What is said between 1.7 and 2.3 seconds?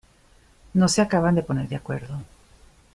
acuerdo.